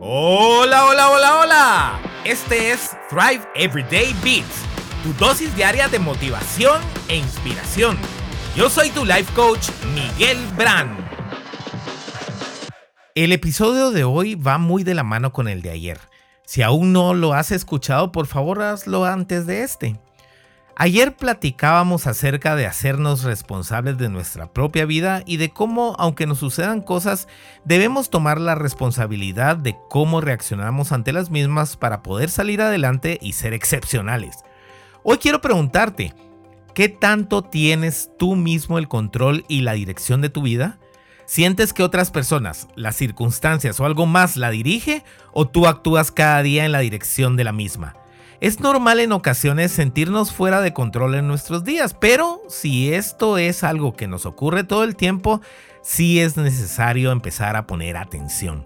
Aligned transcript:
Hola, 0.00 0.86
hola, 0.86 1.10
hola, 1.10 1.40
hola. 1.40 2.00
Este 2.24 2.70
es 2.70 2.96
Thrive 3.10 3.40
Everyday 3.56 4.14
Beats, 4.22 4.62
tu 5.02 5.12
dosis 5.14 5.52
diaria 5.56 5.88
de 5.88 5.98
motivación 5.98 6.80
e 7.08 7.16
inspiración. 7.16 7.98
Yo 8.54 8.70
soy 8.70 8.90
tu 8.90 9.04
life 9.04 9.32
coach, 9.34 9.70
Miguel 9.94 10.38
Brand. 10.56 10.96
El 13.16 13.32
episodio 13.32 13.90
de 13.90 14.04
hoy 14.04 14.36
va 14.36 14.58
muy 14.58 14.84
de 14.84 14.94
la 14.94 15.02
mano 15.02 15.32
con 15.32 15.48
el 15.48 15.62
de 15.62 15.70
ayer. 15.70 15.98
Si 16.44 16.62
aún 16.62 16.92
no 16.92 17.12
lo 17.12 17.32
has 17.32 17.50
escuchado, 17.50 18.12
por 18.12 18.28
favor 18.28 18.62
hazlo 18.62 19.04
antes 19.04 19.46
de 19.48 19.64
este. 19.64 20.00
Ayer 20.80 21.16
platicábamos 21.16 22.06
acerca 22.06 22.54
de 22.54 22.64
hacernos 22.64 23.24
responsables 23.24 23.98
de 23.98 24.08
nuestra 24.08 24.52
propia 24.52 24.86
vida 24.86 25.24
y 25.26 25.36
de 25.36 25.50
cómo, 25.50 25.96
aunque 25.98 26.24
nos 26.24 26.38
sucedan 26.38 26.82
cosas, 26.82 27.26
debemos 27.64 28.10
tomar 28.10 28.40
la 28.40 28.54
responsabilidad 28.54 29.56
de 29.56 29.76
cómo 29.90 30.20
reaccionamos 30.20 30.92
ante 30.92 31.12
las 31.12 31.30
mismas 31.30 31.76
para 31.76 32.04
poder 32.04 32.30
salir 32.30 32.62
adelante 32.62 33.18
y 33.20 33.32
ser 33.32 33.54
excepcionales. 33.54 34.36
Hoy 35.02 35.18
quiero 35.18 35.40
preguntarte, 35.40 36.14
¿qué 36.74 36.88
tanto 36.88 37.42
tienes 37.42 38.12
tú 38.16 38.36
mismo 38.36 38.78
el 38.78 38.86
control 38.86 39.44
y 39.48 39.62
la 39.62 39.72
dirección 39.72 40.20
de 40.20 40.30
tu 40.30 40.42
vida? 40.42 40.78
¿Sientes 41.26 41.72
que 41.72 41.82
otras 41.82 42.12
personas, 42.12 42.68
las 42.76 42.94
circunstancias 42.94 43.80
o 43.80 43.84
algo 43.84 44.06
más 44.06 44.36
la 44.36 44.50
dirige 44.50 45.02
o 45.32 45.48
tú 45.48 45.66
actúas 45.66 46.12
cada 46.12 46.40
día 46.44 46.64
en 46.64 46.70
la 46.70 46.78
dirección 46.78 47.34
de 47.34 47.42
la 47.42 47.52
misma? 47.52 47.96
Es 48.40 48.60
normal 48.60 49.00
en 49.00 49.10
ocasiones 49.10 49.72
sentirnos 49.72 50.32
fuera 50.32 50.60
de 50.60 50.72
control 50.72 51.16
en 51.16 51.26
nuestros 51.26 51.64
días, 51.64 51.94
pero 51.94 52.40
si 52.48 52.92
esto 52.92 53.36
es 53.36 53.64
algo 53.64 53.94
que 53.94 54.06
nos 54.06 54.26
ocurre 54.26 54.62
todo 54.62 54.84
el 54.84 54.94
tiempo, 54.94 55.40
sí 55.82 56.20
es 56.20 56.36
necesario 56.36 57.10
empezar 57.10 57.56
a 57.56 57.66
poner 57.66 57.96
atención. 57.96 58.64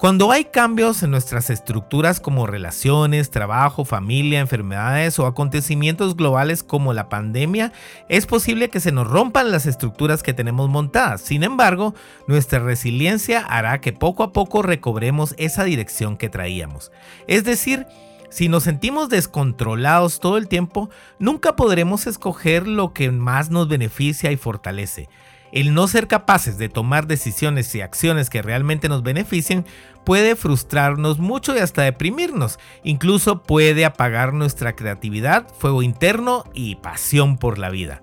Cuando 0.00 0.32
hay 0.32 0.46
cambios 0.46 1.04
en 1.04 1.12
nuestras 1.12 1.48
estructuras 1.48 2.18
como 2.18 2.48
relaciones, 2.48 3.30
trabajo, 3.30 3.84
familia, 3.84 4.40
enfermedades 4.40 5.20
o 5.20 5.26
acontecimientos 5.26 6.16
globales 6.16 6.64
como 6.64 6.92
la 6.92 7.08
pandemia, 7.08 7.72
es 8.08 8.26
posible 8.26 8.68
que 8.68 8.80
se 8.80 8.90
nos 8.90 9.06
rompan 9.06 9.52
las 9.52 9.66
estructuras 9.66 10.24
que 10.24 10.34
tenemos 10.34 10.68
montadas. 10.68 11.20
Sin 11.20 11.44
embargo, 11.44 11.94
nuestra 12.26 12.58
resiliencia 12.58 13.46
hará 13.46 13.80
que 13.80 13.92
poco 13.92 14.24
a 14.24 14.32
poco 14.32 14.62
recobremos 14.62 15.36
esa 15.38 15.62
dirección 15.62 16.16
que 16.16 16.28
traíamos. 16.28 16.90
Es 17.28 17.44
decir, 17.44 17.86
si 18.34 18.48
nos 18.48 18.64
sentimos 18.64 19.10
descontrolados 19.10 20.18
todo 20.18 20.38
el 20.38 20.48
tiempo, 20.48 20.90
nunca 21.20 21.54
podremos 21.54 22.08
escoger 22.08 22.66
lo 22.66 22.92
que 22.92 23.12
más 23.12 23.50
nos 23.50 23.68
beneficia 23.68 24.32
y 24.32 24.36
fortalece. 24.36 25.08
El 25.52 25.72
no 25.72 25.86
ser 25.86 26.08
capaces 26.08 26.58
de 26.58 26.68
tomar 26.68 27.06
decisiones 27.06 27.72
y 27.76 27.80
acciones 27.80 28.30
que 28.30 28.42
realmente 28.42 28.88
nos 28.88 29.04
beneficien 29.04 29.64
puede 30.04 30.34
frustrarnos 30.34 31.20
mucho 31.20 31.54
y 31.54 31.60
hasta 31.60 31.82
deprimirnos. 31.82 32.58
Incluso 32.82 33.44
puede 33.44 33.84
apagar 33.84 34.32
nuestra 34.32 34.74
creatividad, 34.74 35.46
fuego 35.56 35.84
interno 35.84 36.42
y 36.54 36.74
pasión 36.74 37.38
por 37.38 37.56
la 37.56 37.70
vida. 37.70 38.02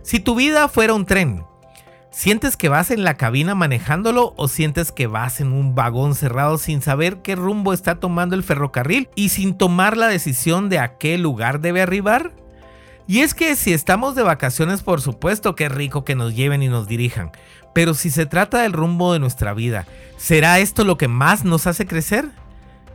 Si 0.00 0.20
tu 0.20 0.34
vida 0.34 0.68
fuera 0.68 0.94
un 0.94 1.04
tren, 1.04 1.44
¿Sientes 2.16 2.56
que 2.56 2.70
vas 2.70 2.90
en 2.90 3.04
la 3.04 3.18
cabina 3.18 3.54
manejándolo 3.54 4.32
o 4.38 4.48
sientes 4.48 4.90
que 4.90 5.06
vas 5.06 5.38
en 5.42 5.52
un 5.52 5.74
vagón 5.74 6.14
cerrado 6.14 6.56
sin 6.56 6.80
saber 6.80 7.18
qué 7.18 7.36
rumbo 7.36 7.74
está 7.74 7.96
tomando 7.96 8.34
el 8.34 8.42
ferrocarril 8.42 9.10
y 9.14 9.28
sin 9.28 9.58
tomar 9.58 9.98
la 9.98 10.08
decisión 10.08 10.70
de 10.70 10.78
a 10.78 10.96
qué 10.96 11.18
lugar 11.18 11.60
debe 11.60 11.82
arribar? 11.82 12.32
Y 13.06 13.20
es 13.20 13.34
que 13.34 13.54
si 13.54 13.74
estamos 13.74 14.14
de 14.14 14.22
vacaciones, 14.22 14.82
por 14.82 15.02
supuesto 15.02 15.54
que 15.54 15.66
es 15.66 15.72
rico 15.72 16.06
que 16.06 16.14
nos 16.14 16.34
lleven 16.34 16.62
y 16.62 16.68
nos 16.68 16.88
dirijan, 16.88 17.32
pero 17.74 17.92
si 17.92 18.08
se 18.08 18.24
trata 18.24 18.62
del 18.62 18.72
rumbo 18.72 19.12
de 19.12 19.18
nuestra 19.18 19.52
vida, 19.52 19.86
¿será 20.16 20.58
esto 20.58 20.84
lo 20.84 20.96
que 20.96 21.08
más 21.08 21.44
nos 21.44 21.66
hace 21.66 21.86
crecer? 21.86 22.30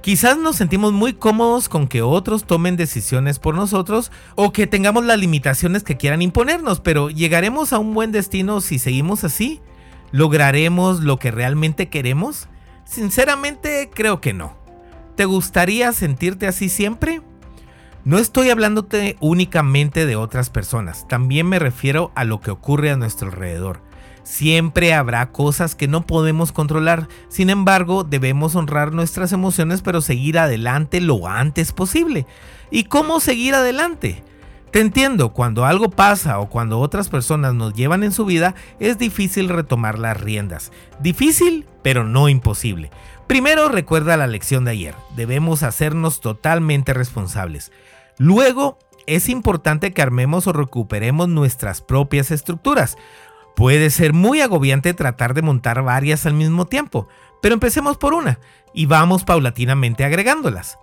Quizás 0.02 0.36
nos 0.36 0.56
sentimos 0.56 0.94
muy 0.94 1.14
cómodos 1.14 1.70
con 1.70 1.88
que 1.88 2.02
otros 2.02 2.46
tomen 2.46 2.76
decisiones 2.76 3.38
por 3.38 3.54
nosotros 3.54 4.12
o 4.34 4.52
que 4.52 4.66
tengamos 4.66 5.06
las 5.06 5.20
limitaciones 5.20 5.84
que 5.84 5.96
quieran 5.96 6.24
imponernos, 6.24 6.80
pero 6.80 7.12
¿llegaremos 7.12 7.72
a 7.72 7.78
un 7.78 7.94
buen 7.94 8.12
destino 8.12 8.62
si 8.62 8.80
seguimos 8.80 9.24
así? 9.24 9.62
¿Lograremos 10.12 11.02
lo 11.02 11.18
que 11.18 11.30
realmente 11.30 11.90
queremos? 11.90 12.48
Sinceramente 12.84 13.92
creo 13.94 14.22
que 14.22 14.34
no. 14.34 14.58
¿Te 15.16 15.26
gustaría 15.26 15.94
sentirte 15.94 16.48
así 16.48 16.68
siempre? 16.68 17.22
No 18.04 18.18
estoy 18.18 18.50
hablándote 18.50 19.18
únicamente 19.20 20.08
de 20.08 20.16
otras 20.16 20.50
personas, 20.50 21.08
también 21.08 21.48
me 21.48 21.60
refiero 21.60 22.12
a 22.16 22.24
lo 22.24 22.42
que 22.42 22.50
ocurre 22.50 22.90
a 22.90 22.98
nuestro 22.98 23.28
alrededor. 23.28 23.84
Siempre 24.24 24.94
habrá 24.94 25.32
cosas 25.32 25.76
que 25.76 25.88
no 25.88 26.06
podemos 26.06 26.52
controlar, 26.52 27.08
sin 27.28 27.50
embargo 27.50 28.04
debemos 28.04 28.56
honrar 28.56 28.94
nuestras 28.94 29.32
emociones 29.32 29.82
pero 29.82 30.02
seguir 30.02 30.38
adelante 30.38 31.02
lo 31.02 31.28
antes 31.28 31.72
posible. 31.72 32.28
¿Y 32.70 32.86
cómo 32.86 33.20
seguir 33.20 33.56
adelante? 33.56 34.24
Te 34.72 34.80
entiendo, 34.80 35.34
cuando 35.34 35.66
algo 35.66 35.90
pasa 35.90 36.40
o 36.40 36.50
cuando 36.50 36.80
otras 36.80 37.10
personas 37.10 37.54
nos 37.54 37.74
llevan 37.74 38.04
en 38.04 38.14
su 38.14 38.24
vida, 38.24 38.56
es 38.80 38.98
difícil 38.98 39.50
retomar 39.50 40.00
las 40.00 40.20
riendas. 40.20 40.72
Difícil, 41.02 41.66
pero 41.84 42.06
no 42.06 42.30
imposible. 42.30 42.90
Primero 43.28 43.68
recuerda 43.68 44.16
la 44.16 44.28
lección 44.28 44.64
de 44.64 44.72
ayer, 44.72 44.96
debemos 45.16 45.64
hacernos 45.64 46.22
totalmente 46.22 46.94
responsables. 46.94 47.72
Luego, 48.18 48.80
es 49.08 49.28
importante 49.28 49.92
que 49.92 50.02
armemos 50.02 50.48
o 50.48 50.54
recuperemos 50.54 51.28
nuestras 51.28 51.82
propias 51.82 52.32
estructuras. 52.32 52.98
Puede 53.56 53.90
ser 53.90 54.14
muy 54.14 54.42
agobiante 54.42 54.94
tratar 54.94 55.34
de 55.34 55.42
montar 55.42 55.84
varias 55.84 56.26
al 56.26 56.34
mismo 56.34 56.66
tiempo, 56.66 57.08
pero 57.42 57.54
empecemos 57.54 57.98
por 57.98 58.14
una 58.14 58.40
y 58.74 58.86
vamos 58.86 59.24
paulatinamente 59.24 60.06
agregándolas. 60.06 60.78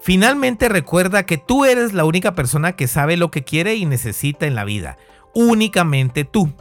Finalmente 0.00 0.68
recuerda 0.68 1.24
que 1.24 1.38
tú 1.38 1.64
eres 1.64 1.92
la 1.92 2.04
única 2.04 2.34
persona 2.34 2.72
que 2.72 2.86
sabe 2.86 3.16
lo 3.16 3.30
que 3.30 3.44
quiere 3.44 3.74
y 3.74 3.84
necesita 3.84 4.46
en 4.46 4.54
la 4.54 4.64
vida. 4.64 4.96
Únicamente 5.34 6.24
tú. 6.24 6.52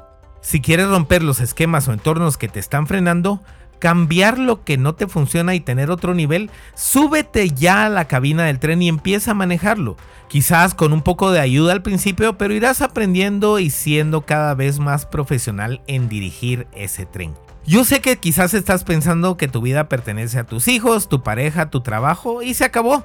Si 0.42 0.62
quieres 0.62 0.88
romper 0.88 1.24
los 1.24 1.40
esquemas 1.40 1.88
o 1.88 1.94
entornos 1.94 2.38
que 2.38 2.48
te 2.48 2.60
están 2.60 2.88
frenando, 2.88 3.42
cambiar 3.80 4.38
lo 4.40 4.64
que 4.64 4.78
no 4.78 4.96
te 4.96 5.08
funciona 5.08 5.56
y 5.56 5.60
tener 5.60 5.92
otro 5.92 6.14
nivel, 6.14 6.50
súbete 6.76 7.50
ya 7.50 7.86
a 7.86 7.90
la 7.90 8.08
cabina 8.08 8.46
del 8.46 8.60
tren 8.60 8.82
y 8.82 8.88
empieza 8.88 9.32
a 9.32 9.36
manejarlo. 9.36 9.98
Quizás 10.28 10.74
con 10.74 10.94
un 10.94 11.02
poco 11.02 11.32
de 11.32 11.40
ayuda 11.40 11.74
al 11.74 11.82
principio, 11.82 12.38
pero 12.38 12.54
irás 12.54 12.82
aprendiendo 12.82 13.60
y 13.60 13.70
siendo 13.70 14.22
cada 14.22 14.54
vez 14.56 14.80
más 14.80 15.06
profesional 15.06 15.82
en 15.88 16.10
dirigir 16.10 16.68
ese 16.74 17.06
tren. 17.06 17.34
Yo 17.66 17.84
sé 17.84 18.00
que 18.00 18.18
quizás 18.18 18.54
estás 18.54 18.84
pensando 18.84 19.36
que 19.36 19.50
tu 19.50 19.62
vida 19.62 19.90
pertenece 19.90 20.40
a 20.40 20.46
tus 20.46 20.68
hijos, 20.68 21.10
tu 21.10 21.22
pareja, 21.22 21.70
tu 21.70 21.82
trabajo 21.82 22.42
y 22.42 22.54
se 22.54 22.64
acabó. 22.64 23.04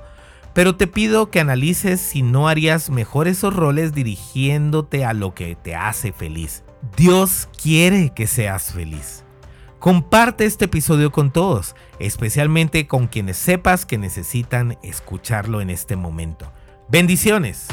Pero 0.55 0.77
te 0.77 0.87
pido 0.87 1.31
que 1.31 1.41
analices 1.41 2.00
si 2.00 2.22
no 2.22 2.47
harías 2.47 2.91
mejor 2.91 3.27
esos 3.27 3.55
roles 3.55 3.94
dirigiéndote 3.94 5.05
a 5.05 5.15
lo 5.15 5.34
que 5.34 5.56
te 5.56 5.75
hace 5.75 6.12
feliz. 6.12 6.62
Dios 6.97 7.49
quiere 7.61 8.12
que 8.15 8.27
seas 8.27 8.72
feliz. 8.72 9.25
Comparte 9.82 10.44
este 10.44 10.66
episodio 10.66 11.10
con 11.10 11.32
todos, 11.32 11.75
especialmente 11.98 12.87
con 12.87 13.09
quienes 13.09 13.37
sepas 13.37 13.84
que 13.84 13.98
necesitan 13.98 14.78
escucharlo 14.84 15.60
en 15.60 15.70
este 15.70 15.97
momento. 15.97 16.53
Bendiciones. 16.88 17.66